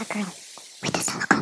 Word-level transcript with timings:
a 0.00 0.04
girl 0.04 0.24
with 0.82 0.96
a 0.96 1.00
solo 1.00 1.26
cup. 1.26 1.39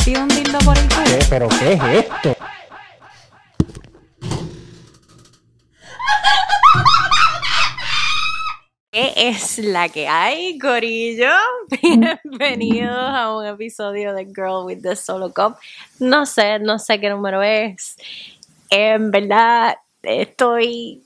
Metido 0.00 0.22
un 0.22 0.28
dildo 0.28 0.58
por 0.60 0.78
el 0.78 0.88
culo? 0.88 1.04
¿Qué? 1.04 1.18
¿Pero 1.28 1.48
qué 1.48 1.72
es 1.74 1.82
esto? 1.82 2.36
¿Qué 8.90 9.12
es 9.16 9.58
la 9.58 9.88
que 9.90 10.08
hay, 10.08 10.58
Corillo? 10.58 11.32
Bienvenidos 12.24 12.96
a 12.96 13.36
un 13.36 13.44
episodio 13.44 14.14
de 14.14 14.24
Girl 14.24 14.64
with 14.64 14.80
the 14.80 14.96
Solo 14.96 15.34
Cup. 15.34 15.56
No 15.98 16.24
sé, 16.24 16.58
no 16.60 16.78
sé 16.78 16.98
qué 16.98 17.10
número 17.10 17.42
es. 17.42 17.96
En 18.70 19.10
verdad, 19.10 19.76
estoy 20.02 21.02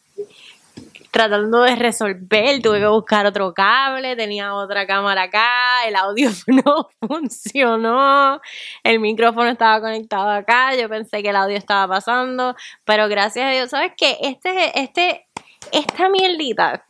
tratando 1.15 1.63
de 1.63 1.77
resolver. 1.77 2.61
Tuve 2.61 2.81
que 2.81 2.89
buscar 2.89 3.25
otro 3.25 3.55
cable, 3.55 4.17
tenía 4.17 4.53
otra 4.53 4.85
cámara 4.85 5.23
acá, 5.23 5.87
el 5.87 5.95
audio 5.95 6.29
no 6.49 6.89
funcionó, 7.01 8.41
el 8.83 8.99
micrófono 8.99 9.49
estaba 9.49 9.81
conectado 9.81 10.29
acá, 10.29 10.75
yo 10.75 10.89
pensé 10.89 11.23
que 11.23 11.31
el 11.31 11.37
audio 11.37 11.57
estaba 11.57 11.87
pasando, 11.87 12.57
pero 12.85 13.07
gracias 13.09 13.47
a 13.47 13.51
Dios, 13.51 13.71
¿sabes 13.71 13.93
qué? 13.97 14.19
Este, 14.23 14.81
este, 14.81 15.29
esta 15.71 16.09
mierdita 16.09 16.85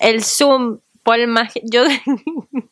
el 0.00 0.24
Zoom, 0.24 0.80
por 1.04 1.24
más 1.28 1.52
que 1.52 1.60
yo... 1.64 1.84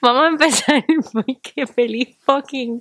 Vamos 0.00 0.24
a 0.24 0.28
empezar 0.28 0.84
porque 1.12 1.66
feliz 1.66 2.16
fucking 2.24 2.80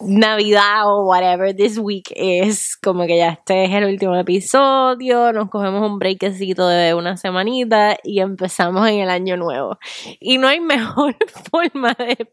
Navidad 0.00 0.86
o 0.86 1.04
whatever 1.04 1.54
this 1.54 1.78
week 1.78 2.10
es. 2.14 2.76
Como 2.76 3.06
que 3.06 3.16
ya 3.16 3.30
este 3.30 3.64
es 3.64 3.70
el 3.72 3.84
último 3.84 4.16
episodio, 4.16 5.32
nos 5.32 5.50
cogemos 5.50 5.88
un 5.88 5.98
breakcito 5.98 6.66
de 6.68 6.94
una 6.94 7.16
semanita 7.16 7.96
y 8.02 8.20
empezamos 8.20 8.88
en 8.88 9.00
el 9.00 9.10
año 9.10 9.36
nuevo. 9.36 9.78
Y 10.18 10.38
no 10.38 10.48
hay 10.48 10.60
mejor 10.60 11.16
forma 11.50 11.94
de 11.98 12.30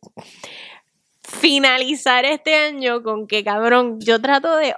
finalizar 1.24 2.26
este 2.26 2.56
año 2.56 3.04
con 3.04 3.28
que, 3.28 3.44
cabrón, 3.44 4.00
yo 4.00 4.22
trato 4.22 4.56
de 4.56 4.74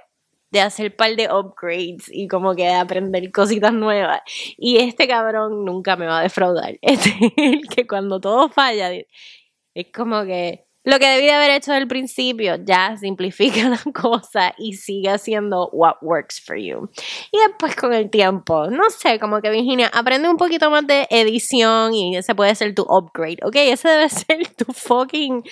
de 0.50 0.60
hacer 0.60 0.96
par 0.96 1.14
de 1.16 1.32
upgrades 1.32 2.10
y 2.12 2.28
como 2.28 2.54
que 2.54 2.64
de 2.64 2.74
aprender 2.74 3.30
cositas 3.32 3.72
nuevas. 3.72 4.20
Y 4.56 4.78
este 4.78 5.06
cabrón 5.08 5.64
nunca 5.64 5.96
me 5.96 6.06
va 6.06 6.20
a 6.20 6.22
defraudar. 6.22 6.78
Este 6.82 7.10
es 7.20 7.32
el 7.36 7.68
que 7.68 7.86
cuando 7.86 8.20
todo 8.20 8.48
falla, 8.48 8.90
es 8.92 9.86
como 9.94 10.24
que 10.24 10.66
lo 10.84 10.98
que 10.98 11.06
debí 11.06 11.26
de 11.26 11.32
haber 11.32 11.50
hecho 11.50 11.72
al 11.72 11.86
principio, 11.86 12.56
ya 12.64 12.96
simplifica 12.96 13.68
la 13.68 13.92
cosa 13.92 14.54
y 14.58 14.74
sigue 14.74 15.10
haciendo 15.10 15.68
what 15.72 15.96
works 16.00 16.40
for 16.40 16.56
you. 16.56 16.88
Y 17.30 17.38
después 17.38 17.76
con 17.76 17.92
el 17.92 18.10
tiempo, 18.10 18.66
no 18.68 18.88
sé, 18.90 19.18
como 19.18 19.40
que 19.40 19.50
Virginia, 19.50 19.90
aprende 19.92 20.28
un 20.28 20.36
poquito 20.36 20.70
más 20.70 20.86
de 20.86 21.06
edición 21.10 21.94
y 21.94 22.16
ese 22.16 22.34
puede 22.34 22.54
ser 22.54 22.74
tu 22.74 22.82
upgrade, 22.82 23.38
¿ok? 23.42 23.56
Ese 23.56 23.88
debe 23.88 24.08
ser 24.08 24.48
tu 24.54 24.72
fucking... 24.72 25.42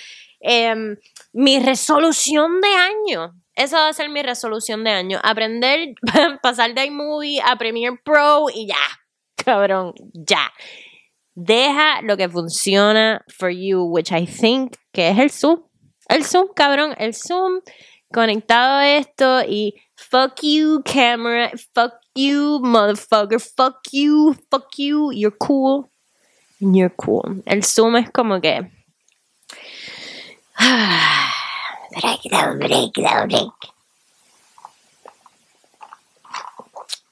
em, 0.41 0.95
mi 1.33 1.59
resolución 1.59 2.61
de 2.61 2.69
año. 2.69 3.33
Esa 3.55 3.81
va 3.81 3.89
a 3.89 3.93
ser 3.93 4.09
mi 4.09 4.23
resolución 4.23 4.83
de 4.83 4.91
año. 4.91 5.19
Aprender, 5.21 5.93
pasar 6.41 6.73
de 6.73 6.85
iMovie 6.85 7.41
a 7.41 7.57
Premiere 7.57 7.97
Pro 8.03 8.45
y 8.53 8.67
ya. 8.67 8.75
Cabrón, 9.35 9.93
ya. 10.13 10.51
Deja 11.35 12.01
lo 12.03 12.17
que 12.17 12.27
funciona 12.27 13.21
for 13.29 13.49
you, 13.49 13.83
which 13.83 14.11
I 14.11 14.25
think 14.25 14.77
que 14.93 15.09
es 15.09 15.17
el 15.17 15.29
Zoom. 15.29 15.63
El 16.09 16.23
Zoom, 16.23 16.47
cabrón, 16.55 16.95
el 16.97 17.13
Zoom 17.13 17.61
conectado 18.11 18.79
a 18.79 18.97
esto 18.97 19.41
y 19.47 19.75
fuck 19.95 20.41
you 20.41 20.81
camera, 20.83 21.51
fuck 21.75 21.93
you 22.15 22.59
motherfucker, 22.63 23.39
fuck 23.39 23.77
you, 23.91 24.35
fuck 24.49 24.77
you, 24.77 25.11
you're 25.11 25.37
cool. 25.39 25.89
You're 26.59 26.93
cool. 26.97 27.41
El 27.45 27.63
Zoom 27.63 27.95
es 27.95 28.09
como 28.11 28.41
que 28.41 28.69
Breakdown, 31.91 32.59
breakdown, 32.59 33.27
break. 33.29 33.78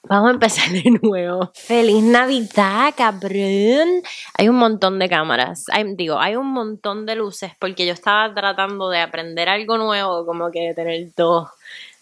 Vamos 0.09 0.29
a 0.29 0.33
empezar 0.33 0.69
de 0.71 0.83
nuevo. 1.01 1.51
Feliz 1.53 2.03
Navidad, 2.03 2.93
cabrón. 2.95 4.01
Hay 4.37 4.47
un 4.49 4.55
montón 4.55 4.99
de 4.99 5.09
cámaras. 5.09 5.65
Hay- 5.71 5.95
digo, 5.95 6.19
hay 6.19 6.35
un 6.35 6.47
montón 6.47 7.05
de 7.05 7.15
luces 7.15 7.51
porque 7.59 7.85
yo 7.85 7.93
estaba 7.93 8.33
tratando 8.33 8.89
de 8.89 8.99
aprender 8.99 9.49
algo 9.49 9.77
nuevo, 9.77 10.25
como 10.25 10.49
que 10.51 10.59
de 10.69 10.73
tener 10.73 11.09
dos, 11.15 11.49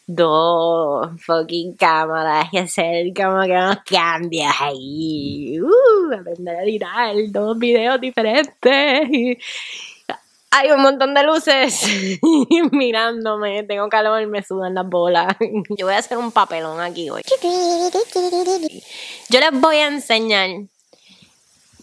dos 0.05 1.09
fucking 1.25 1.75
cámaras 1.75 2.47
y 2.51 2.57
hacer 2.59 3.07
como 3.15 3.41
que 3.43 3.51
unos 3.51 3.77
cambios 3.89 4.53
ahí. 4.59 5.59
Uh, 5.61 6.13
aprender 6.19 6.55
a 6.57 6.63
editar 6.63 7.15
dos 7.31 7.57
videos 7.57 7.99
diferentes. 7.99 9.37
Hay 10.57 10.71
un 10.71 10.81
montón 10.81 11.13
de 11.13 11.23
luces 11.23 11.85
mirándome. 12.71 13.63
Tengo 13.63 13.89
calor, 13.89 14.25
me 14.27 14.41
sudan 14.41 14.73
las 14.73 14.87
bolas. 14.87 15.35
Yo 15.77 15.85
voy 15.85 15.95
a 15.95 15.97
hacer 15.97 16.17
un 16.17 16.31
papelón 16.31 16.79
aquí 16.79 17.09
hoy. 17.09 17.21
Yo 19.29 19.39
les 19.41 19.51
voy 19.51 19.75
a 19.75 19.87
enseñar. 19.87 20.49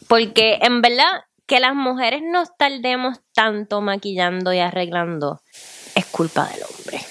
Porque 0.08 0.58
en 0.62 0.80
verdad 0.80 1.24
que 1.44 1.60
las 1.60 1.74
mujeres 1.74 2.22
nos 2.24 2.56
tardemos 2.56 3.18
tanto 3.34 3.82
maquillando 3.82 4.54
y 4.54 4.60
arreglando 4.60 5.42
es 5.94 6.06
culpa 6.06 6.46
del 6.46 6.62
hombre. 6.62 7.04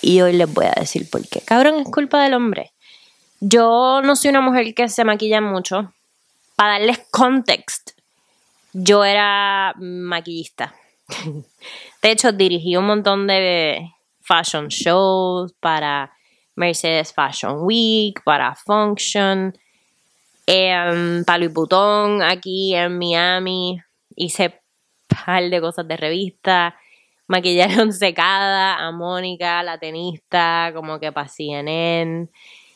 Y 0.00 0.22
hoy 0.22 0.32
les 0.32 0.50
voy 0.50 0.64
a 0.64 0.80
decir 0.80 1.10
por 1.10 1.28
qué. 1.28 1.42
Cabrón, 1.42 1.80
es 1.80 1.88
culpa 1.90 2.22
del 2.22 2.32
hombre. 2.32 2.72
Yo 3.40 4.00
no 4.02 4.16
soy 4.16 4.30
una 4.30 4.40
mujer 4.40 4.74
que 4.74 4.88
se 4.88 5.04
maquilla 5.04 5.42
mucho. 5.42 5.92
Para 6.56 6.78
darles 6.78 7.00
context, 7.10 7.90
yo 8.72 9.04
era 9.04 9.74
maquillista. 9.78 10.74
De 12.02 12.10
hecho, 12.10 12.32
dirigí 12.32 12.76
un 12.76 12.86
montón 12.86 13.26
de 13.26 13.90
fashion 14.20 14.68
shows 14.68 15.52
para 15.60 16.12
Mercedes 16.56 17.12
Fashion 17.12 17.62
Week, 17.62 18.20
para 18.24 18.54
Function, 18.54 19.52
em, 20.46 21.24
para 21.24 21.38
Louis 21.38 21.52
Vuitton 21.52 22.22
aquí 22.22 22.74
en 22.74 22.98
Miami. 22.98 23.80
Hice 24.16 24.60
par 25.08 25.48
de 25.48 25.60
cosas 25.60 25.86
de 25.88 25.96
revista. 25.96 26.76
Maquillaron 27.26 27.92
secada 27.92 28.76
a 28.76 28.90
Mónica, 28.92 29.62
la 29.62 29.78
tenista, 29.78 30.72
como 30.74 30.98
que 30.98 31.12
para 31.12 31.28
CNN. 31.28 32.28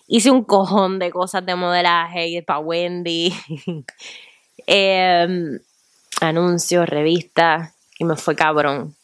Hice 0.06 0.31
un 0.31 0.44
cojón 0.44 0.99
de 0.99 1.11
cosas 1.11 1.44
de 1.44 1.55
modelaje 1.55 2.43
para 2.47 2.61
Wendy. 2.61 3.32
Em, 4.66 5.59
anuncios, 6.21 6.89
revistas, 6.89 7.75
y 7.99 8.05
me 8.05 8.17
fue 8.17 8.35
cabrón. 8.35 8.95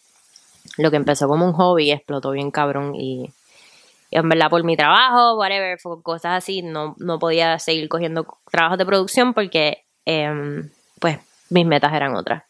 Lo 0.76 0.91
que 0.91 0.97
empezó 0.97 1.28
como 1.28 1.47
un 1.47 1.53
hobby 1.53 1.91
explotó 1.91 2.31
bien 2.31 2.50
cabrón 2.50 2.94
y, 2.94 3.32
y 4.11 4.19
en 4.19 4.29
verdad 4.29 4.50
por 4.50 4.64
mi 4.64 4.76
trabajo, 4.76 5.37
whatever, 5.37 5.79
cosas 6.02 6.38
así, 6.38 6.62
no, 6.62 6.94
no 6.99 7.19
podía 7.19 7.58
seguir 7.58 7.88
cogiendo 7.88 8.26
trabajos 8.50 8.79
de 8.79 8.87
producción 8.87 9.34
porque 9.34 9.84
em, 10.05 10.70
pues 11.00 11.19
mis 11.49 11.67
metas 11.67 11.93
eran 11.93 12.14
otras. 12.14 12.44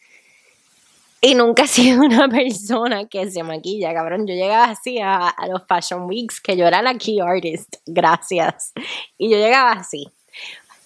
Y 1.22 1.34
nunca 1.34 1.64
he 1.64 1.68
sido 1.68 2.02
una 2.04 2.28
persona 2.28 3.06
que 3.06 3.30
se 3.30 3.42
maquilla, 3.42 3.92
cabrón. 3.92 4.26
Yo 4.26 4.34
llegaba 4.34 4.64
así 4.64 4.98
a 5.00 5.34
los 5.48 5.62
Fashion 5.66 6.04
Weeks, 6.04 6.40
que 6.40 6.56
yo 6.56 6.66
era 6.66 6.82
la 6.82 6.94
key 6.94 7.20
artist, 7.20 7.76
gracias. 7.86 8.72
Y 9.18 9.30
yo 9.30 9.36
llegaba 9.36 9.72
así. 9.72 10.10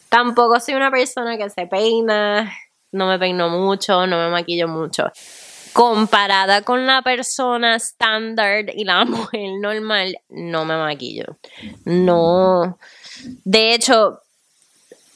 Tampoco 0.08 0.60
soy 0.60 0.74
una 0.74 0.90
persona 0.90 1.36
que 1.36 1.50
se 1.50 1.66
peina, 1.66 2.52
no 2.94 3.06
me 3.06 3.18
peino 3.18 3.48
mucho, 3.48 4.06
no 4.06 4.16
me 4.18 4.30
maquillo 4.30 4.68
mucho. 4.68 5.10
Comparada 5.72 6.62
con 6.62 6.86
la 6.86 7.02
persona 7.02 7.76
estándar 7.76 8.66
y 8.74 8.84
la 8.84 9.04
mujer 9.04 9.50
normal, 9.60 10.16
no 10.28 10.64
me 10.64 10.76
maquillo. 10.76 11.38
No. 11.84 12.78
De 13.44 13.74
hecho, 13.74 14.20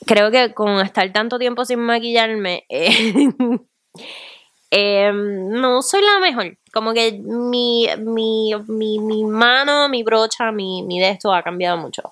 creo 0.04 0.30
que 0.30 0.52
con 0.52 0.80
estar 0.80 1.10
tanto 1.12 1.38
tiempo 1.38 1.64
sin 1.64 1.80
maquillarme, 1.80 2.66
Eh, 4.70 5.10
no 5.12 5.80
soy 5.80 6.02
la 6.02 6.20
mejor. 6.20 6.58
Como 6.72 6.92
que 6.92 7.12
mi, 7.12 7.86
mi, 7.98 8.52
mi, 8.66 8.98
mi 8.98 9.24
mano, 9.24 9.88
mi 9.88 10.02
brocha, 10.02 10.52
mi, 10.52 10.82
mi 10.82 11.00
de 11.00 11.10
esto 11.10 11.32
ha 11.32 11.42
cambiado 11.42 11.78
mucho. 11.78 12.02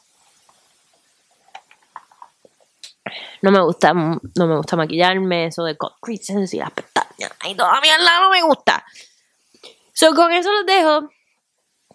No 3.42 3.50
me 3.50 3.60
gusta, 3.60 3.92
no 3.92 4.46
me 4.46 4.56
gusta 4.56 4.76
maquillarme, 4.76 5.46
eso 5.46 5.64
de 5.64 5.76
cut 5.76 5.92
creases 6.00 6.52
y 6.54 6.58
las 6.58 6.70
pestañas. 6.70 7.32
Ay, 7.40 7.54
todavía 7.54 7.98
no 7.98 8.30
me 8.30 8.42
gusta. 8.42 8.84
So, 9.92 10.14
con 10.14 10.32
eso 10.32 10.52
los 10.52 10.66
dejo. 10.66 11.10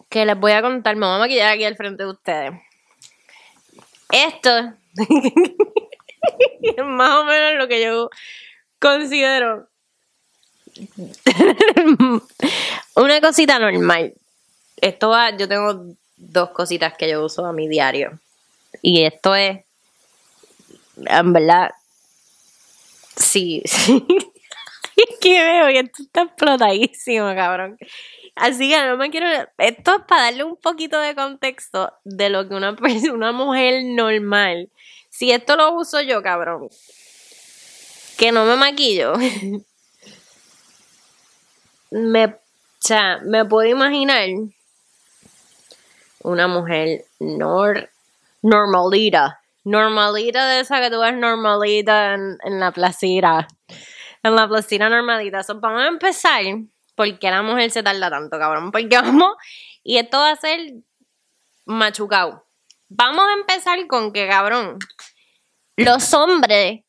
Que 0.09 0.25
les 0.25 0.37
voy 0.37 0.51
a 0.51 0.61
contar. 0.61 0.95
Me 0.95 1.05
voy 1.05 1.15
a 1.15 1.19
maquillar 1.19 1.53
aquí 1.53 1.63
al 1.63 1.75
frente 1.75 2.03
de 2.03 2.09
ustedes. 2.09 2.53
Esto 4.11 4.49
es 6.61 6.85
más 6.85 7.19
o 7.19 7.23
menos 7.23 7.57
lo 7.57 7.67
que 7.67 7.81
yo 7.81 8.09
considero 8.79 9.67
una 12.95 13.21
cosita 13.21 13.59
normal. 13.59 14.13
Esto 14.77 15.09
va, 15.09 15.35
yo 15.35 15.47
tengo 15.47 15.95
dos 16.17 16.49
cositas 16.51 16.93
que 16.97 17.09
yo 17.09 17.25
uso 17.25 17.45
a 17.45 17.53
mi 17.53 17.67
diario. 17.67 18.19
Y 18.81 19.03
esto 19.03 19.35
es, 19.35 19.59
en 20.97 21.33
verdad, 21.33 21.71
sí, 23.15 23.61
sí. 23.65 24.05
Que 25.19 25.43
veo 25.43 25.69
y 25.69 25.77
esto 25.77 26.03
está 26.03 26.23
explotadísimo, 26.23 27.33
cabrón. 27.35 27.77
Así 28.35 28.69
que 28.69 28.77
no 28.85 28.97
me 28.97 29.09
quiero. 29.09 29.27
Esto 29.57 29.95
es 29.97 30.03
para 30.07 30.23
darle 30.23 30.43
un 30.43 30.57
poquito 30.57 30.99
de 30.99 31.15
contexto 31.15 31.93
de 32.03 32.29
lo 32.29 32.47
que 32.47 32.55
una, 32.55 32.75
una 33.13 33.31
mujer 33.31 33.83
normal. 33.85 34.69
Si 35.09 35.31
esto 35.31 35.55
lo 35.55 35.73
uso 35.73 36.01
yo, 36.01 36.21
cabrón. 36.21 36.69
Que 38.17 38.31
no 38.31 38.45
me 38.45 38.55
maquillo. 38.55 39.13
Me, 41.91 42.25
o 42.25 42.39
sea, 42.79 43.19
me 43.21 43.43
puedo 43.43 43.67
imaginar 43.67 44.25
una 46.23 46.47
mujer 46.47 47.03
nor, 47.19 47.89
normalita. 48.41 49.40
Normalita 49.63 50.47
de 50.47 50.61
esa 50.61 50.81
que 50.81 50.89
tú 50.89 50.99
ves 50.99 51.13
normalita 51.13 52.13
en, 52.13 52.59
la 52.59 52.71
placita. 52.71 53.47
En 54.23 54.35
la 54.35 54.47
placita 54.47 54.89
normalita. 54.89 55.43
So, 55.43 55.59
vamos 55.59 55.81
a 55.81 55.87
empezar. 55.87 56.43
¿Por 56.95 57.19
qué 57.19 57.29
la 57.29 57.41
mujer 57.41 57.69
se 57.71 57.83
tarda 57.83 58.09
tanto, 58.09 58.37
cabrón? 58.39 58.71
Porque 58.71 58.97
vamos. 58.97 59.35
Y 59.83 59.97
esto 59.97 60.17
va 60.17 60.31
a 60.31 60.35
ser 60.35 60.59
machucado. 61.65 62.45
Vamos 62.89 63.25
a 63.25 63.33
empezar 63.33 63.79
con 63.87 64.11
que, 64.11 64.27
cabrón. 64.27 64.79
Los 65.77 66.13
hombres 66.13 66.81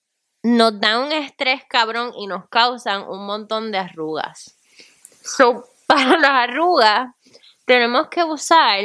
nos 0.43 0.81
dan 0.81 1.03
un 1.03 1.13
estrés, 1.13 1.63
cabrón, 1.69 2.13
y 2.17 2.27
nos 2.27 2.49
causan 2.49 3.03
un 3.09 3.27
montón 3.27 3.71
de 3.71 3.79
arrugas. 3.79 4.59
So, 5.23 5.65
para 5.87 6.19
las 6.19 6.49
arrugas, 6.49 7.11
tenemos 7.65 8.09
que 8.09 8.25
usar 8.25 8.81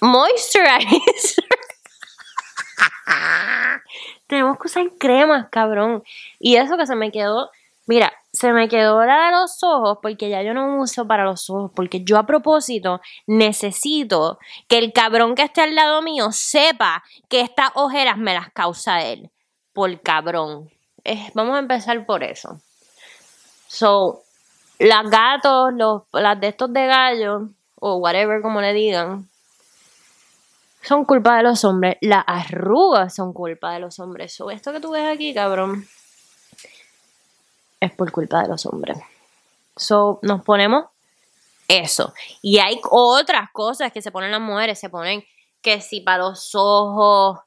moisturizer. 0.00 1.44
tenemos 4.26 4.58
que 4.58 4.66
usar 4.66 4.90
cremas, 4.98 5.48
cabrón. 5.50 6.02
Y 6.38 6.56
eso 6.56 6.76
que 6.76 6.86
se 6.86 6.96
me 6.96 7.10
quedó, 7.10 7.50
mira, 7.86 8.12
se 8.32 8.52
me 8.52 8.68
quedó 8.68 9.04
la 9.04 9.26
de 9.26 9.32
los 9.32 9.62
ojos 9.62 9.98
porque 10.02 10.28
ya 10.28 10.42
yo 10.42 10.52
no 10.54 10.78
uso 10.78 11.06
para 11.06 11.24
los 11.24 11.48
ojos, 11.48 11.70
porque 11.74 12.04
yo 12.04 12.18
a 12.18 12.26
propósito 12.26 13.00
necesito 13.26 14.38
que 14.68 14.78
el 14.78 14.92
cabrón 14.92 15.34
que 15.34 15.42
esté 15.42 15.62
al 15.62 15.74
lado 15.74 16.02
mío 16.02 16.32
sepa 16.32 17.02
que 17.28 17.40
estas 17.40 17.70
ojeras 17.74 18.18
me 18.18 18.34
las 18.34 18.50
causa 18.52 19.02
él. 19.02 19.30
Por 19.72 20.00
cabrón. 20.00 20.70
vamos 21.34 21.56
a 21.56 21.60
empezar 21.60 22.06
por 22.06 22.22
eso. 22.22 22.60
So, 23.68 24.22
las 24.78 25.08
gatos, 25.10 25.72
los, 25.74 26.02
las 26.12 26.40
de 26.40 26.48
estos 26.48 26.72
de 26.72 26.86
gallo, 26.86 27.48
o 27.74 27.96
whatever 27.96 28.40
como 28.42 28.60
le 28.60 28.72
digan, 28.72 29.28
son 30.82 31.04
culpa 31.04 31.36
de 31.36 31.42
los 31.42 31.64
hombres. 31.64 31.96
Las 32.00 32.24
arrugas 32.26 33.14
son 33.14 33.32
culpa 33.32 33.72
de 33.72 33.80
los 33.80 33.98
hombres. 33.98 34.38
Esto 34.52 34.72
que 34.72 34.80
tú 34.80 34.92
ves 34.92 35.04
aquí, 35.04 35.34
cabrón, 35.34 35.86
es 37.80 37.92
por 37.92 38.10
culpa 38.12 38.42
de 38.42 38.48
los 38.48 38.66
hombres. 38.66 38.98
So, 39.76 40.18
nos 40.22 40.42
ponemos 40.42 40.86
eso. 41.68 42.14
Y 42.42 42.58
hay 42.58 42.80
otras 42.90 43.50
cosas 43.52 43.92
que 43.92 44.02
se 44.02 44.10
ponen 44.10 44.30
las 44.30 44.40
mujeres. 44.40 44.78
Se 44.78 44.88
ponen 44.88 45.24
que 45.60 45.80
si 45.80 46.00
para 46.00 46.18
los 46.18 46.54
ojos, 46.54 47.40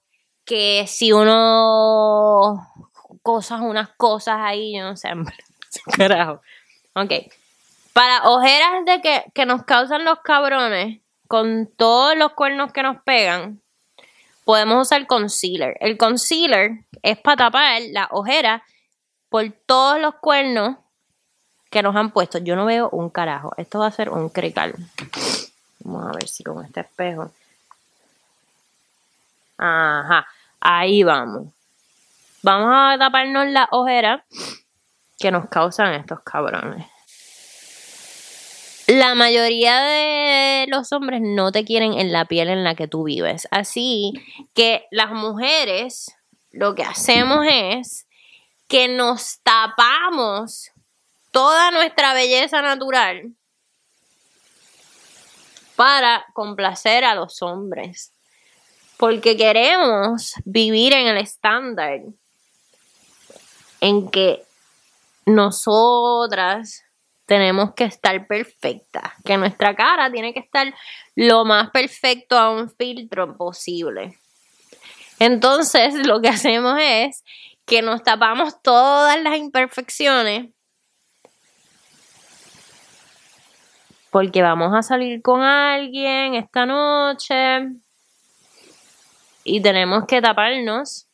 que 0.45 0.85
si 0.87 1.13
uno 1.13 2.67
cosas, 3.21 3.61
unas 3.61 3.89
cosas 3.97 4.37
ahí, 4.39 4.75
yo 4.77 4.83
no 4.83 4.95
sé, 4.95 5.09
carajo. 5.97 6.41
Ok. 6.95 7.11
Para 7.93 8.29
ojeras 8.29 8.85
de 8.85 9.01
que, 9.01 9.25
que 9.33 9.45
nos 9.45 9.63
causan 9.63 10.05
los 10.05 10.19
cabrones, 10.19 11.01
con 11.29 11.67
todos 11.77 12.17
los 12.17 12.33
cuernos 12.33 12.73
que 12.73 12.81
nos 12.81 13.03
pegan, 13.03 13.61
podemos 14.45 14.87
usar 14.87 15.05
concealer. 15.05 15.77
El 15.79 15.95
concealer 15.95 16.85
es 17.03 17.19
para 17.19 17.37
tapar 17.37 17.79
la 17.91 18.07
ojera 18.09 18.63
por 19.29 19.45
todos 19.67 20.01
los 20.01 20.15
cuernos 20.15 20.77
que 21.69 21.83
nos 21.83 21.95
han 21.95 22.09
puesto. 22.09 22.39
Yo 22.39 22.55
no 22.55 22.65
veo 22.65 22.89
un 22.89 23.11
carajo. 23.11 23.53
Esto 23.57 23.77
va 23.77 23.85
a 23.85 23.91
ser 23.91 24.09
un 24.09 24.29
crical. 24.29 24.73
Vamos 25.81 26.07
a 26.07 26.13
ver 26.13 26.27
si 26.27 26.43
con 26.43 26.65
este 26.65 26.79
espejo. 26.79 27.29
Ajá. 29.59 30.25
Ahí 30.59 31.03
vamos. 31.03 31.53
Vamos 32.41 32.71
a 32.73 32.97
taparnos 32.97 33.45
la 33.49 33.67
ojera 33.69 34.25
que 35.19 35.29
nos 35.29 35.47
causan 35.47 35.93
estos 35.93 36.21
cabrones. 36.21 36.87
La 38.89 39.13
mayoría 39.13 39.81
de 39.81 40.65
los 40.67 40.91
hombres 40.93 41.21
no 41.21 41.51
te 41.51 41.63
quieren 41.63 41.93
en 41.93 42.11
la 42.11 42.25
piel 42.25 42.49
en 42.49 42.63
la 42.63 42.73
que 42.73 42.87
tú 42.87 43.03
vives. 43.03 43.47
Así 43.51 44.13
que 44.55 44.87
las 44.89 45.11
mujeres 45.11 46.17
lo 46.49 46.73
que 46.73 46.81
hacemos 46.81 47.45
es 47.47 48.07
que 48.67 48.87
nos 48.87 49.41
tapamos 49.43 50.71
toda 51.29 51.69
nuestra 51.69 52.15
belleza 52.15 52.63
natural 52.63 53.33
para 55.75 56.25
complacer 56.33 57.05
a 57.05 57.13
los 57.13 57.43
hombres. 57.43 58.11
Porque 58.97 59.37
queremos 59.37 60.33
vivir 60.45 60.93
en 60.93 61.05
el 61.05 61.17
estándar 61.17 61.99
en 63.81 64.09
que 64.09 64.43
nosotras 65.27 66.88
tenemos 67.29 67.75
que 67.75 67.83
estar 67.83 68.25
perfectas, 68.25 69.13
que 69.23 69.37
nuestra 69.37 69.75
cara 69.75 70.11
tiene 70.11 70.33
que 70.33 70.39
estar 70.39 70.73
lo 71.15 71.45
más 71.45 71.69
perfecto 71.69 72.35
a 72.35 72.49
un 72.49 72.71
filtro 72.71 73.37
posible. 73.37 74.17
Entonces 75.19 76.07
lo 76.07 76.21
que 76.21 76.29
hacemos 76.29 76.79
es 76.81 77.23
que 77.67 77.83
nos 77.83 78.01
tapamos 78.01 78.59
todas 78.63 79.21
las 79.21 79.37
imperfecciones 79.37 80.49
porque 84.09 84.41
vamos 84.41 84.73
a 84.73 84.81
salir 84.81 85.21
con 85.21 85.43
alguien 85.43 86.33
esta 86.33 86.65
noche 86.65 87.67
y 89.43 89.61
tenemos 89.61 90.05
que 90.07 90.19
taparnos 90.19 91.05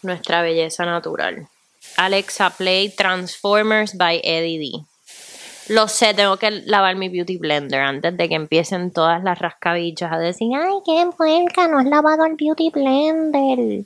nuestra 0.00 0.40
belleza 0.40 0.86
natural. 0.86 1.50
Alexa 1.98 2.50
Play 2.50 2.90
Transformers 2.90 3.96
by 3.96 4.20
Eddie 4.22 4.58
D. 4.58 5.74
Lo 5.74 5.88
sé, 5.88 6.14
tengo 6.14 6.36
que 6.36 6.50
lavar 6.50 6.94
mi 6.94 7.08
beauty 7.08 7.38
blender 7.38 7.80
antes 7.80 8.16
de 8.16 8.28
que 8.28 8.36
empiecen 8.36 8.92
todas 8.92 9.24
las 9.24 9.40
rascabichas 9.40 10.12
a 10.12 10.18
decir, 10.18 10.48
ay, 10.54 10.76
qué 10.86 11.10
puerca, 11.16 11.66
no 11.66 11.80
has 11.80 11.86
lavado 11.86 12.24
el 12.24 12.36
beauty 12.36 12.70
blender. 12.70 13.84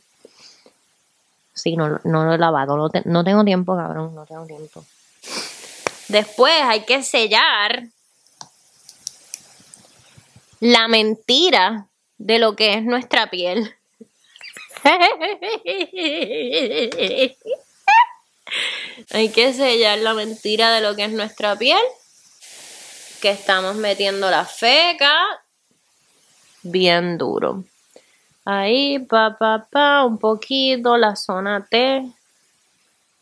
Sí, 1.55 1.75
no, 1.75 2.01
no 2.05 2.25
lo 2.25 2.35
he 2.35 2.39
lavado, 2.39 2.77
no, 2.77 2.91
no 3.07 3.25
tengo 3.25 3.45
tiempo, 3.45 3.75
cabrón, 3.75 4.15
no 4.15 4.27
tengo 4.27 4.47
tiempo. 4.47 4.85
Después 6.09 6.53
hay 6.65 6.83
que 6.83 7.03
sellar 7.03 7.85
la 10.61 10.87
mentira 10.87 11.87
de 12.19 12.39
lo 12.39 12.57
que 12.57 12.75
es 12.75 12.85
nuestra 12.85 13.31
piel. 13.31 13.75
Hay 19.11 19.31
que 19.31 19.53
sellar 19.53 19.99
la 19.99 20.15
mentira 20.15 20.73
de 20.73 20.81
lo 20.81 20.95
que 20.95 21.05
es 21.05 21.13
nuestra 21.13 21.57
piel. 21.57 21.83
Que 23.21 23.31
estamos 23.31 23.77
metiendo 23.77 24.31
la 24.31 24.45
feca 24.45 25.15
bien 26.63 27.19
duro. 27.19 27.65
Ahí, 28.45 28.99
pa, 28.99 29.37
pa, 29.39 29.69
pa, 29.71 30.05
un 30.05 30.19
poquito, 30.19 30.97
la 30.97 31.15
zona 31.15 31.65
T. 31.65 32.03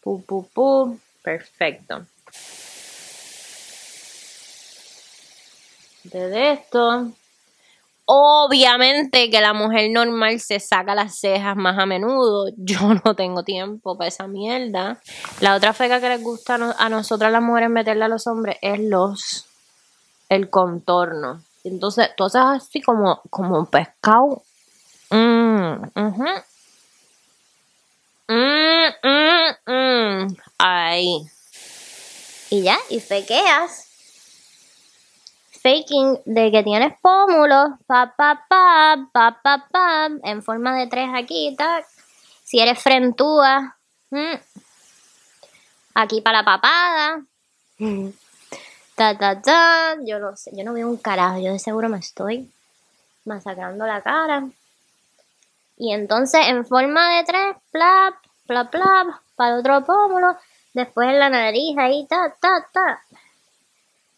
Pu, 0.00 0.22
pu, 0.24 0.48
pu. 0.48 0.98
Perfecto. 1.22 2.06
De 6.04 6.52
esto. 6.52 7.12
Obviamente 8.12 9.30
que 9.30 9.40
la 9.40 9.52
mujer 9.52 9.88
normal 9.92 10.40
se 10.40 10.58
saca 10.58 10.96
las 10.96 11.16
cejas 11.20 11.54
más 11.56 11.78
a 11.78 11.86
menudo. 11.86 12.48
Yo 12.56 12.80
no 13.04 13.14
tengo 13.14 13.44
tiempo 13.44 13.96
para 13.96 14.08
esa 14.08 14.26
mierda. 14.26 15.00
La 15.38 15.54
otra 15.54 15.72
feca 15.72 16.00
que 16.00 16.08
les 16.08 16.20
gusta 16.20 16.54
a, 16.56 16.58
no- 16.58 16.74
a 16.76 16.88
nosotras 16.88 17.30
las 17.30 17.40
mujeres 17.40 17.70
meterle 17.70 18.04
a 18.06 18.08
los 18.08 18.26
hombres 18.26 18.56
es 18.62 18.80
los 18.80 19.46
el 20.28 20.50
contorno. 20.50 21.44
Entonces, 21.62 22.10
tú 22.16 22.24
haces 22.24 22.40
así 22.44 22.80
como, 22.80 23.20
como 23.30 23.58
un 23.60 23.66
pescado. 23.66 24.42
Mm, 25.10 25.74
ujú. 25.94 26.24
Mm, 28.28 28.88
mm, 29.04 29.72
mm. 29.72 30.36
Ahí. 30.58 31.26
Y 32.50 32.62
ya, 32.62 32.76
y 32.88 32.98
fequeas. 32.98 33.86
Faking 35.62 36.20
de 36.24 36.50
que 36.50 36.62
tienes 36.62 36.98
pómulos, 37.00 37.70
pa, 37.86 38.14
pa, 38.16 38.46
pa, 38.48 38.96
pa, 39.12 39.40
pa, 39.42 39.68
pa, 39.70 40.08
en 40.22 40.42
forma 40.42 40.74
de 40.76 40.86
tres 40.86 41.10
aquí, 41.14 41.54
tac. 41.56 41.84
Si 42.44 42.58
eres 42.58 42.82
frentúa, 42.82 43.76
mm. 44.10 44.34
aquí 45.94 46.20
para 46.20 46.38
la 46.38 46.44
papada. 46.44 47.22
Ta, 48.96 49.16
ta, 49.16 49.40
ta. 49.40 49.96
Yo 50.04 50.18
no 50.18 50.36
sé, 50.36 50.50
yo 50.52 50.62
no 50.62 50.74
veo 50.74 50.86
un 50.86 50.98
carajo, 50.98 51.38
yo 51.38 51.52
de 51.52 51.58
seguro 51.58 51.88
me 51.88 51.96
estoy 51.96 52.50
masacrando 53.24 53.86
la 53.86 54.02
cara. 54.02 54.46
Y 55.78 55.94
entonces 55.94 56.42
en 56.48 56.66
forma 56.66 57.16
de 57.16 57.24
tres, 57.24 57.56
plap, 57.72 58.14
plap, 58.46 58.70
plap, 58.70 59.06
para 59.36 59.54
el 59.54 59.60
otro 59.60 59.86
pómulo. 59.86 60.36
Después 60.74 61.08
en 61.08 61.18
la 61.18 61.30
nariz 61.30 61.78
ahí, 61.78 62.06
ta, 62.06 62.36
ta, 62.38 62.66
ta. 62.70 63.02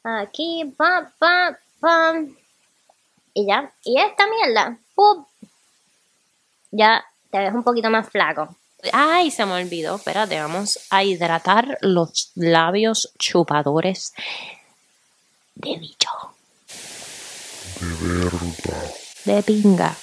Aquí, 0.04 0.64
pam, 0.76 1.12
pam, 1.18 1.56
pam. 1.80 2.36
Y 3.34 3.46
ya. 3.46 3.72
Y 3.84 4.00
esta 4.00 4.26
mierda, 4.26 4.76
¡pum! 4.94 5.24
Ya 6.70 7.04
te 7.30 7.38
ves 7.38 7.54
un 7.54 7.62
poquito 7.62 7.88
más 7.88 8.08
flaco. 8.08 8.56
Ay, 8.92 9.30
se 9.30 9.46
me 9.46 9.52
olvidó. 9.62 9.96
Espérate, 9.96 10.40
vamos 10.40 10.80
a 10.90 11.04
hidratar 11.04 11.78
los 11.82 12.32
labios 12.34 13.12
chupadores 13.18 14.12
de 15.54 15.76
bicho. 15.78 16.10
De 19.24 19.42
pinga. 19.42 19.96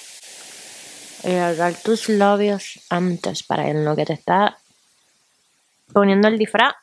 Hidratar 1.22 1.74
tus 1.82 2.08
labios 2.08 2.80
antes 2.88 3.42
para 3.42 3.68
en 3.68 3.84
lo 3.84 3.94
que 3.94 4.06
te 4.06 4.14
está 4.14 4.56
poniendo 5.92 6.28
el 6.28 6.38
disfraz 6.38 6.74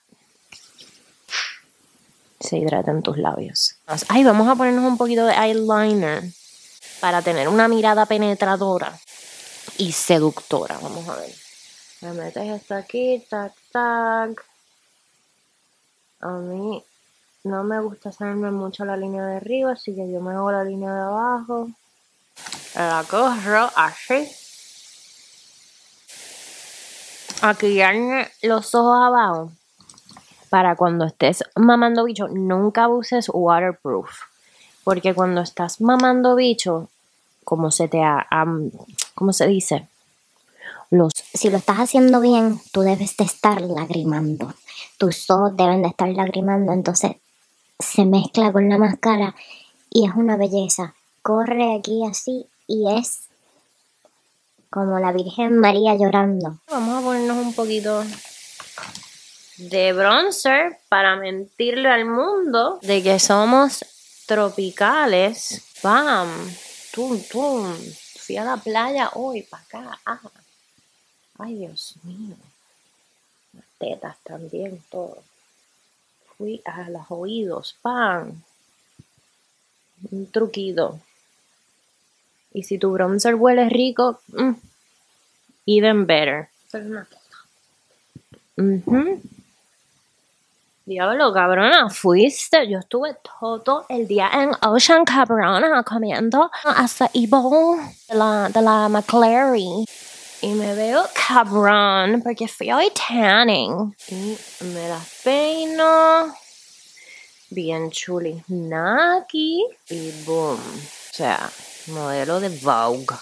se 2.40 2.58
hidratan 2.58 3.02
tus 3.02 3.18
labios. 3.18 3.76
Ay, 4.10 4.24
vamos 4.24 4.48
a 4.48 4.56
ponernos 4.56 4.86
un 4.86 4.98
poquito 4.98 5.26
de 5.26 5.34
eyeliner 5.34 6.24
para 7.00 7.22
tener 7.22 7.48
una 7.48 7.68
mirada 7.68 8.06
penetradora 8.06 8.98
y 9.78 9.92
seductora. 9.92 10.78
Vamos 10.82 11.08
a 11.10 11.16
ver. 11.16 11.34
Me 12.02 12.14
metes 12.14 12.48
esto 12.48 12.76
aquí, 12.76 13.26
tac, 13.30 13.54
tac. 13.72 14.46
A 16.22 16.30
mí 16.30 16.84
no 17.44 17.64
me 17.64 17.80
gusta 17.82 18.10
hacerme 18.10 18.52
mucho 18.52 18.86
la 18.86 18.98
línea 18.98 19.26
de 19.26 19.38
arriba, 19.38 19.72
así 19.72 19.96
que 19.96 20.12
yo 20.12 20.22
me 20.22 20.32
hago 20.32 20.52
la 20.52 20.64
línea 20.64 20.94
de 20.94 21.02
abajo. 21.02 21.70
La 22.76 23.04
corro 23.10 23.72
así. 23.76 24.30
Aquí 27.42 27.80
los 28.42 28.74
ojos 28.76 28.98
abajo 29.06 29.52
para 30.50 30.76
cuando 30.76 31.06
estés 31.06 31.44
mamando 31.56 32.04
bicho, 32.04 32.28
nunca 32.28 32.88
uses 32.88 33.30
waterproof. 33.34 34.10
Porque 34.84 35.14
cuando 35.14 35.42
estás 35.42 35.82
mamando 35.82 36.36
bicho, 36.36 36.90
como 37.44 37.72
se 37.72 37.88
te 37.88 38.02
ha, 38.02 38.26
¿cómo 39.16 39.34
se 39.34 39.48
dice? 39.48 39.88
Los 40.90 41.12
Si 41.16 41.50
lo 41.50 41.58
estás 41.58 41.78
haciendo 41.78 42.22
bien, 42.22 42.62
tú 42.72 42.82
debes 42.82 43.18
de 43.18 43.26
estar 43.26 43.62
lagrimando. 43.62 44.54
Tus 44.98 45.30
ojos 45.30 45.56
deben 45.58 45.82
de 45.82 45.90
estar 45.90 46.10
lagrimando. 46.10 46.72
Entonces 46.72 47.18
se 47.80 48.06
mezcla 48.06 48.52
con 48.52 48.70
la 48.70 48.78
máscara 48.78 49.36
y 49.90 50.08
es 50.08 50.16
una 50.16 50.38
belleza. 50.38 50.94
Corre 51.22 51.76
aquí 51.76 52.06
así 52.06 52.48
y 52.68 52.92
es 52.98 53.28
como 54.70 55.00
la 55.00 55.12
Virgen 55.12 55.58
María 55.60 55.96
llorando. 55.96 56.58
Vamos 56.70 57.02
a 57.02 57.06
ponernos 57.06 57.38
un 57.38 57.54
poquito 57.54 58.04
de 59.58 59.94
bronzer 59.94 60.80
para 60.90 61.16
mentirle 61.16 61.90
al 61.90 62.06
mundo 62.06 62.80
de 62.82 63.02
que 63.04 63.20
somos 63.20 63.84
tropicales. 64.26 65.64
¡Pam! 65.82 66.30
¡Tum, 66.92 67.22
tum! 67.24 67.76
Fui 68.20 68.38
a 68.38 68.44
la 68.44 68.58
playa 68.58 69.12
hoy, 69.14 69.44
para 69.44 69.64
acá. 69.64 70.00
Ah. 70.06 70.20
¡Ay, 71.40 71.56
Dios 71.56 71.96
mío! 72.04 72.36
Las 73.54 73.66
tetas 73.78 74.18
también, 74.24 74.84
todo. 74.90 75.24
Fui 76.38 76.62
a 76.66 76.90
los 76.90 77.10
oídos. 77.10 77.76
¡Pam! 77.82 78.42
Un 80.12 80.32
truquito. 80.32 81.00
Y 82.54 82.64
si 82.64 82.78
tu 82.78 82.92
bronzer 82.92 83.36
huele 83.36 83.70
rico, 83.70 84.20
mm, 84.28 84.54
even 85.66 86.06
better. 86.06 86.50
Ujú. 88.58 89.22
Diablo, 90.88 91.34
cabrona, 91.34 91.90
fuiste. 91.90 92.66
Yo 92.70 92.80
estuve 92.80 93.18
todo 93.22 93.86
el 93.90 94.08
día 94.08 94.30
en 94.34 94.52
Ocean, 94.66 95.04
cabrona, 95.04 95.84
comiendo 95.84 96.50
hasta 96.64 97.12
bowl 97.28 97.78
de 98.08 98.16
la, 98.16 98.48
de 98.48 98.62
la 98.62 98.88
McClary. 98.88 99.84
Y 100.42 100.48
me 100.54 100.74
veo 100.76 101.04
cabrón 101.28 102.22
porque 102.24 102.48
fui 102.48 102.72
hoy 102.72 102.90
tanning. 102.92 103.94
Y 104.08 104.38
me 104.64 104.88
las 104.88 105.06
peino. 105.26 106.34
Bien 107.50 107.92
chuli. 107.92 108.42
Naki. 108.48 109.66
Y 109.90 110.12
boom. 110.26 110.56
O 110.56 111.14
sea, 111.14 111.52
modelo 111.88 112.40
de 112.40 112.48
Vogue. 112.48 113.18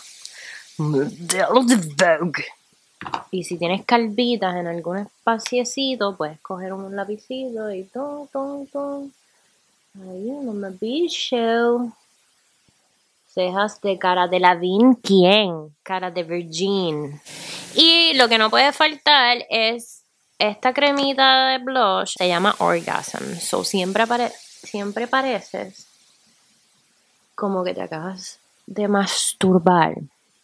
Modelo 0.77 1.63
de 1.63 1.77
Vogue. 1.77 2.45
Y 3.31 3.43
si 3.43 3.57
tienes 3.57 3.85
calvitas 3.85 4.55
en 4.55 4.67
algún 4.67 4.97
espaciecito, 4.97 6.15
puedes 6.15 6.39
coger 6.39 6.73
un 6.73 6.95
lapicito 6.95 7.71
y 7.71 7.83
todo, 7.83 8.27
todo, 8.31 8.65
todo. 8.71 9.07
Ahí, 9.95 10.29
unos 10.29 10.79
bicho. 10.79 11.91
Cejas 13.33 13.81
de 13.81 13.97
cara 13.99 14.27
de 14.27 14.39
Lavín, 14.39 14.95
¿quién? 14.95 15.75
Cara 15.83 16.09
de 16.09 16.23
Virgin. 16.23 17.19
Y 17.75 18.13
lo 18.13 18.29
que 18.29 18.37
no 18.37 18.49
puede 18.49 18.71
faltar 18.71 19.45
es 19.49 20.03
esta 20.39 20.73
cremita 20.73 21.49
de 21.49 21.57
blush. 21.57 22.15
Se 22.17 22.27
llama 22.27 22.55
Orgasm. 22.59 23.35
So 23.39 23.63
siempre, 23.63 24.05
siempre 24.63 25.07
pareces 25.07 25.87
como 27.35 27.63
que 27.63 27.73
te 27.73 27.81
acabas 27.81 28.39
de 28.65 28.87
masturbar. 28.87 29.95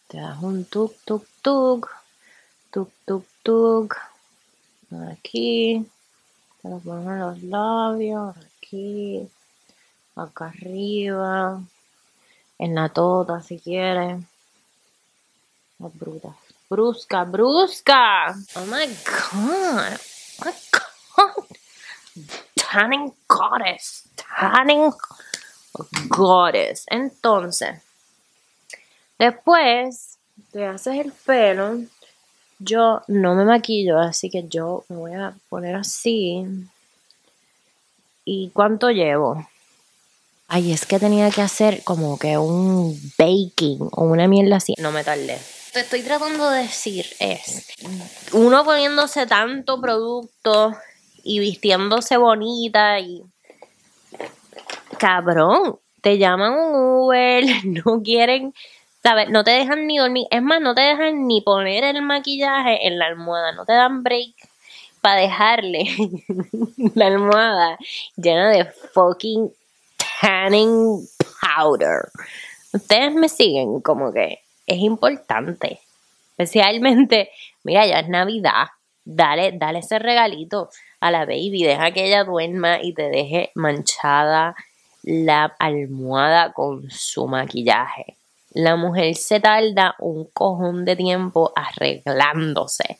Te 0.08 0.18
das 0.18 0.40
un 0.42 0.64
tuk, 0.66 0.94
tuk, 1.04 1.26
tuk. 1.40 1.88
Tuk, 2.72 2.90
tuk, 3.04 3.26
tuk. 3.44 3.96
Aquí. 5.12 5.84
Te 6.62 6.68
lo 6.70 6.78
pones 6.78 7.06
en 7.06 7.18
los 7.20 7.42
labios. 7.42 8.34
Aquí. 8.36 9.28
Acá 10.16 10.46
arriba. 10.46 11.60
En 12.58 12.74
la 12.74 12.88
tota, 12.88 13.42
si 13.42 13.58
quieres. 13.58 14.22
La 15.78 15.88
bruta. 15.92 16.34
Brusca, 16.70 17.24
brusca. 17.24 18.34
Oh 18.56 18.64
my 18.64 18.86
god. 19.04 20.00
Oh 20.40 20.46
my 20.46 20.52
god. 20.72 21.44
Tanning 22.56 23.12
goddess. 23.28 24.08
Tanning 24.16 24.94
goddess. 26.08 26.86
Entonces, 26.88 27.82
después 29.18 30.16
te 30.52 30.64
haces 30.64 31.04
el 31.04 31.12
pelo. 31.12 31.80
Yo 32.64 33.02
no 33.08 33.34
me 33.34 33.44
maquillo, 33.44 33.98
así 33.98 34.30
que 34.30 34.46
yo 34.48 34.84
me 34.88 34.96
voy 34.96 35.14
a 35.14 35.34
poner 35.48 35.74
así. 35.74 36.44
¿Y 38.24 38.50
cuánto 38.50 38.90
llevo? 38.90 39.46
Ay, 40.48 40.72
es 40.72 40.86
que 40.86 40.98
tenía 40.98 41.30
que 41.30 41.40
hacer 41.40 41.82
como 41.82 42.18
que 42.18 42.38
un 42.38 42.98
baking 43.18 43.88
o 43.92 44.04
una 44.04 44.28
mierda 44.28 44.56
así. 44.56 44.74
No 44.78 44.92
me 44.92 45.02
tardé. 45.02 45.38
Te 45.72 45.80
estoy 45.80 46.02
tratando 46.02 46.50
de 46.50 46.62
decir 46.64 47.06
es 47.18 47.66
uno 48.32 48.62
poniéndose 48.62 49.26
tanto 49.26 49.80
producto 49.80 50.76
y 51.24 51.38
vistiéndose 51.38 52.18
bonita 52.18 53.00
y 53.00 53.22
cabrón, 54.98 55.78
te 56.00 56.18
llaman 56.18 56.52
un 56.52 57.00
Uber, 57.00 57.44
no 57.64 58.02
quieren, 58.02 58.54
¿sabes? 59.02 59.28
No 59.30 59.44
te 59.44 59.50
dejan 59.50 59.86
ni 59.86 59.98
dormir, 59.98 60.26
es 60.30 60.42
más, 60.42 60.60
no 60.60 60.74
te 60.74 60.82
dejan 60.82 61.26
ni 61.26 61.40
poner 61.40 61.84
el 61.84 62.02
maquillaje 62.02 62.86
en 62.86 62.98
la 62.98 63.06
almohada, 63.06 63.52
no 63.52 63.64
te 63.64 63.72
dan 63.72 64.02
break 64.02 64.34
para 65.00 65.20
dejarle 65.20 65.84
la 66.94 67.06
almohada 67.06 67.78
llena 68.16 68.50
de 68.50 68.64
fucking 68.64 69.52
tanning 70.20 71.06
powder. 71.40 72.10
Ustedes 72.72 73.12
me 73.12 73.28
siguen 73.28 73.80
como 73.80 74.12
que 74.12 74.38
es 74.66 74.78
importante. 74.78 75.80
Especialmente, 76.38 77.30
mira, 77.64 77.84
ya 77.86 78.00
es 78.00 78.08
Navidad. 78.08 78.68
Dale, 79.04 79.52
dale 79.52 79.80
ese 79.80 79.98
regalito 79.98 80.70
a 81.00 81.10
la 81.10 81.26
baby. 81.26 81.64
Deja 81.64 81.90
que 81.90 82.06
ella 82.06 82.22
duerma 82.22 82.80
y 82.80 82.94
te 82.94 83.10
deje 83.10 83.50
manchada 83.56 84.54
la 85.02 85.54
almohada 85.58 86.52
con 86.52 86.88
su 86.90 87.26
maquillaje. 87.26 88.16
La 88.54 88.76
mujer 88.76 89.14
se 89.14 89.40
tarda 89.40 89.94
un 89.98 90.28
cojón 90.32 90.84
de 90.84 90.96
tiempo 90.96 91.52
arreglándose, 91.56 92.98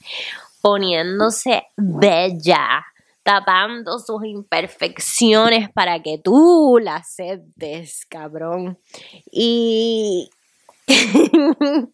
poniéndose 0.61 1.64
bella, 1.76 2.85
tapando 3.23 3.99
sus 3.99 4.25
imperfecciones 4.25 5.71
para 5.71 6.02
que 6.02 6.18
tú 6.18 6.78
la 6.82 6.97
aceptes, 6.97 8.06
cabrón. 8.09 8.78
Y. 9.30 10.30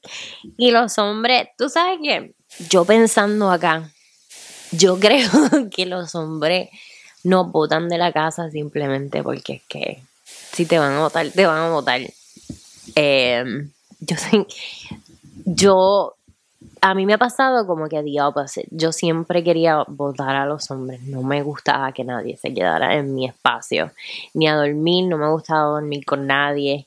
y 0.56 0.70
los 0.70 0.98
hombres, 0.98 1.48
tú 1.58 1.68
sabes 1.68 1.98
que 2.02 2.34
yo 2.70 2.84
pensando 2.84 3.50
acá, 3.50 3.90
yo 4.72 4.98
creo 4.98 5.30
que 5.70 5.86
los 5.86 6.14
hombres 6.14 6.70
no 7.24 7.44
votan 7.44 7.88
de 7.88 7.98
la 7.98 8.12
casa 8.12 8.50
simplemente 8.50 9.22
porque 9.22 9.54
es 9.54 9.62
que 9.68 10.02
si 10.24 10.64
te 10.66 10.78
van 10.78 10.94
a 10.94 11.00
votar, 11.00 11.28
te 11.30 11.46
van 11.46 11.58
a 11.58 11.70
votar. 11.70 12.00
Em, 12.95 13.71
yo 15.45 16.14
a 16.80 16.95
mí 16.95 17.07
me 17.07 17.14
ha 17.14 17.18
pasado 17.18 17.66
como 17.66 17.88
que 17.88 18.02
the 18.02 18.21
opposite. 18.21 18.68
Yo 18.71 18.92
siempre 18.92 19.42
quería 19.42 19.85
votar 19.87 20.37
a 20.37 20.47
los 20.47 20.71
hombres. 20.71 21.02
No 21.02 21.23
me 21.23 21.42
gustaba 21.42 21.92
que 21.92 22.04
nadie 22.04 22.37
se 22.37 22.52
quedara 22.52 22.97
en 22.97 23.14
mi 23.14 23.26
espacio. 23.26 23.90
Ni 24.35 24.47
a 24.47 24.54
dormir, 24.54 25.07
no 25.07 25.18
me 25.18 25.30
gustaba 25.30 25.80
dormir 25.80 26.04
con 26.04 26.26
nadie. 26.26 26.87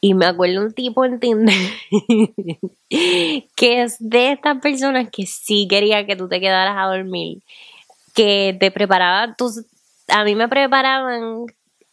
Y 0.00 0.14
me 0.14 0.26
acuerdo 0.26 0.62
un 0.62 0.72
tipo 0.72 1.04
en 1.04 1.20
Tinder 1.20 1.54
que 2.88 3.82
es 3.82 3.96
de 3.98 4.32
estas 4.32 4.58
personas 4.62 5.10
que 5.10 5.26
sí 5.26 5.68
quería 5.68 6.06
que 6.06 6.16
tú 6.16 6.26
te 6.26 6.40
quedaras 6.40 6.74
a 6.78 6.86
dormir 6.86 7.42
que 8.14 8.56
te 8.58 8.70
preparaba 8.70 9.34
tus... 9.34 9.64
A 10.08 10.24
mí 10.24 10.34
me 10.34 10.48
preparaban 10.48 11.46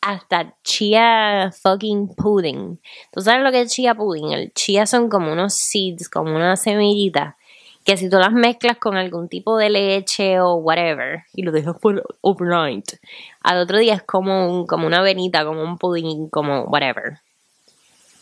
hasta 0.08 0.56
chia 0.64 1.52
fucking 1.52 2.16
pudding. 2.16 2.80
¿Tú 3.12 3.20
sabes 3.20 3.44
lo 3.44 3.52
que 3.52 3.62
es 3.62 3.74
chia 3.74 3.94
pudding? 3.94 4.32
El 4.32 4.54
chia 4.54 4.86
son 4.86 5.10
como 5.10 5.34
unos 5.34 5.54
seeds, 5.54 6.08
como 6.08 6.34
una 6.34 6.56
semillita, 6.56 7.36
que 7.84 7.98
si 7.98 8.10
tú 8.10 8.18
las 8.18 8.32
mezclas 8.32 8.78
con 8.78 8.96
algún 8.96 9.28
tipo 9.28 9.58
de 9.58 9.70
leche 9.70 10.40
o 10.40 10.56
whatever 10.56 11.24
y 11.34 11.44
lo 11.44 11.52
dejas 11.52 11.76
por 11.82 12.04
overnight, 12.22 12.94
al 13.42 13.58
otro 13.58 13.80
día 13.80 13.96
es 13.96 14.04
como, 14.04 14.48
un, 14.50 14.66
como 14.66 14.88
una 14.88 15.02
venita, 15.02 15.44
como 15.44 15.62
un 15.62 15.78
pudding, 15.78 16.30
como 16.30 16.64
whatever. 16.64 17.20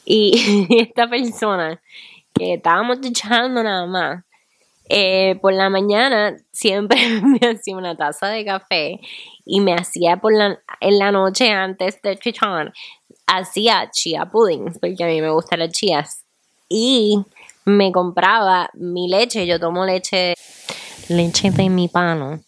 Y 0.06 0.68
esta 0.80 1.08
persona 1.08 1.80
que 2.34 2.56
estábamos 2.56 2.98
echando 3.04 3.62
nada 3.62 3.86
más, 3.86 4.24
eh, 4.89 5.38
por 5.42 5.54
la 5.54 5.70
mañana 5.70 6.36
siempre 6.51 6.98
me 7.22 7.39
hacía 7.48 7.75
una 7.75 7.96
taza 7.96 8.27
de 8.27 8.46
café 8.46 9.00
y 9.46 9.62
me 9.62 9.74
hacía 9.74 10.18
por 10.18 10.34
la, 10.34 10.60
en 10.80 11.00
la 11.00 11.12
noche 11.12 11.51
antes 11.51 12.01
de 12.01 12.18
chichón, 12.18 12.74
hacía 13.27 13.89
chia 13.92 14.25
puddings, 14.25 14.80
porque 14.80 15.04
a 15.04 15.08
mí 15.08 15.22
me 15.22 15.32
gustan 15.32 15.60
las 15.60 15.72
chías. 15.72 16.25
Y 16.68 17.24
me 17.65 17.92
compraba 17.92 18.70
mi 18.74 19.08
leche, 19.08 19.46
yo 19.46 19.60
tomo 19.60 19.86
leche, 19.86 20.34
leche 21.10 21.51
de 21.51 21.70
mi 21.70 21.88
pano. 21.88 22.42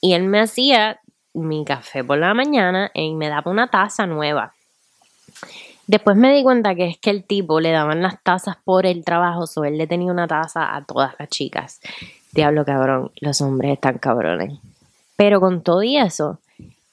Y 0.00 0.14
él 0.14 0.24
me 0.24 0.40
hacía 0.40 1.00
mi 1.34 1.64
café 1.64 2.04
por 2.04 2.18
la 2.18 2.34
mañana 2.34 2.90
y 2.92 3.14
me 3.14 3.28
daba 3.28 3.50
una 3.50 3.68
taza 3.68 4.06
nueva. 4.06 4.54
Después 5.92 6.16
me 6.16 6.32
di 6.32 6.42
cuenta 6.42 6.74
que 6.74 6.86
es 6.86 6.96
que 6.96 7.10
el 7.10 7.22
tipo 7.22 7.60
le 7.60 7.70
daban 7.70 8.00
las 8.00 8.22
tazas 8.22 8.56
por 8.64 8.86
el 8.86 9.04
trabajo, 9.04 9.44
o 9.56 9.64
él 9.64 9.76
le 9.76 9.86
tenía 9.86 10.10
una 10.10 10.26
taza 10.26 10.74
a 10.74 10.82
todas 10.86 11.14
las 11.18 11.28
chicas. 11.28 11.80
Diablo 12.30 12.64
cabrón, 12.64 13.12
los 13.20 13.42
hombres 13.42 13.74
están 13.74 13.98
cabrones. 13.98 14.58
Pero 15.16 15.38
con 15.38 15.62
todo 15.62 15.82
y 15.82 15.98
eso, 15.98 16.38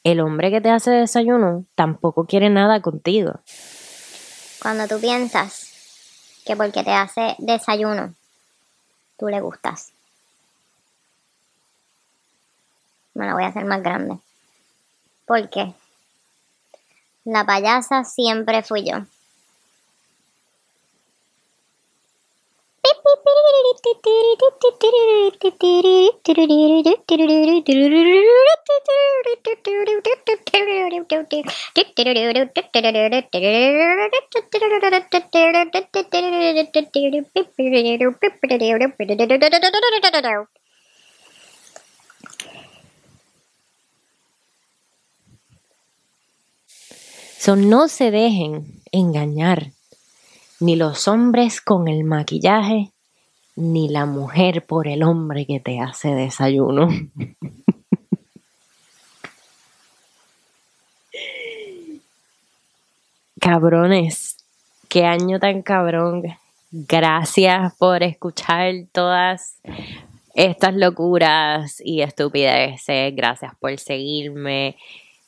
el 0.03 0.19
hombre 0.19 0.51
que 0.51 0.59
te 0.59 0.69
hace 0.69 0.91
desayuno 0.91 1.63
tampoco 1.75 2.25
quiere 2.25 2.49
nada 2.49 2.81
contigo. 2.81 3.39
Cuando 4.61 4.85
tú 4.85 4.99
piensas 4.99 6.41
que 6.45 6.57
porque 6.57 6.83
te 6.83 6.91
hace 6.91 7.37
desayuno, 7.37 8.15
tú 9.17 9.29
le 9.29 9.39
gustas. 9.39 9.93
Me 13.13 13.25
la 13.25 13.33
voy 13.33 13.43
a 13.43 13.47
hacer 13.47 13.63
más 13.63 13.81
grande. 13.81 14.17
¿Por 15.25 15.49
qué? 15.49 15.73
La 17.29 17.45
payasa 17.45 18.03
siempre 18.05 18.63
fui 18.63 18.83
yo. 18.89 19.05
No 47.47 47.87
se 47.87 48.11
dejen 48.11 48.81
engañar, 48.91 49.71
ni 50.59 50.75
los 50.75 51.07
hombres 51.07 51.61
con 51.61 51.87
el 51.87 52.03
maquillaje, 52.03 52.91
ni 53.55 53.87
la 53.87 54.05
mujer 54.05 54.65
por 54.65 54.87
el 54.87 55.03
hombre 55.03 55.45
que 55.45 55.59
te 55.59 55.79
hace 55.79 56.09
desayuno. 56.09 56.89
Cabrones, 63.39 64.35
qué 64.89 65.05
año 65.05 65.39
tan 65.39 65.61
cabrón. 65.61 66.23
Gracias 66.71 67.73
por 67.77 68.03
escuchar 68.03 68.73
todas 68.91 69.57
estas 70.35 70.75
locuras 70.75 71.81
y 71.83 72.01
estupideces. 72.01 73.15
Gracias 73.15 73.53
por 73.59 73.79
seguirme. 73.79 74.75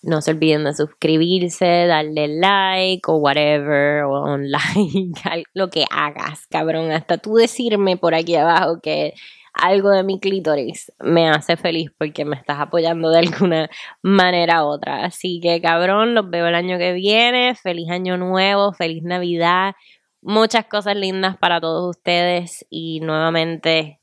No 0.03 0.21
se 0.21 0.31
olviden 0.31 0.63
de 0.63 0.73
suscribirse, 0.73 1.85
darle 1.85 2.27
like 2.27 3.03
o 3.07 3.17
whatever, 3.17 4.03
o 4.03 4.33
un 4.33 4.49
like, 4.51 5.45
lo 5.53 5.69
que 5.69 5.85
hagas, 5.91 6.47
cabrón. 6.47 6.91
Hasta 6.91 7.17
tú 7.17 7.35
decirme 7.35 7.97
por 7.97 8.15
aquí 8.15 8.35
abajo 8.35 8.79
que 8.81 9.13
algo 9.53 9.89
de 9.91 10.03
mi 10.03 10.19
clítoris 10.19 10.91
me 10.99 11.29
hace 11.29 11.57
feliz 11.57 11.91
porque 11.97 12.25
me 12.25 12.35
estás 12.35 12.59
apoyando 12.59 13.09
de 13.09 13.19
alguna 13.27 13.69
manera 14.01 14.65
u 14.65 14.69
otra. 14.69 15.05
Así 15.05 15.39
que, 15.41 15.61
cabrón, 15.61 16.15
los 16.15 16.29
veo 16.29 16.47
el 16.47 16.55
año 16.55 16.77
que 16.77 16.93
viene. 16.93 17.55
Feliz 17.55 17.89
año 17.89 18.17
nuevo, 18.17 18.73
feliz 18.73 19.03
Navidad. 19.03 19.75
Muchas 20.21 20.65
cosas 20.65 20.95
lindas 20.95 21.37
para 21.37 21.59
todos 21.59 21.95
ustedes 21.95 22.65
y 22.69 22.99
nuevamente, 23.01 23.99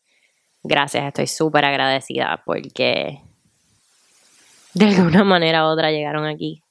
gracias, 0.64 1.06
estoy 1.06 1.28
súper 1.28 1.64
agradecida 1.64 2.42
porque 2.44 3.22
de 4.78 4.86
alguna 4.86 5.24
manera 5.24 5.64
u 5.64 5.68
otra 5.68 5.90
llegaron 5.90 6.26
aquí. 6.26 6.62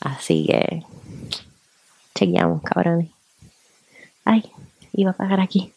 Así 0.00 0.46
que 0.46 0.84
chequeamos, 2.14 2.62
cabrones. 2.62 3.10
Ay, 4.24 4.44
iba 4.92 5.10
a 5.10 5.14
pagar 5.14 5.40
aquí. 5.40 5.72